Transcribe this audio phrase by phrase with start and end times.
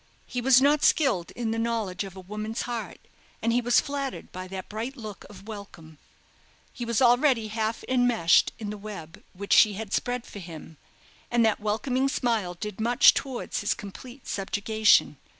[0.25, 2.97] He was not skilled in the knowledge of a woman's heart,
[3.39, 5.99] and he was flattered by that bright look of welcome.
[6.73, 10.77] He was already half enmeshed in the web which she had spread for him,
[11.29, 15.17] and that welcoming smile did much towards his complete subjugation.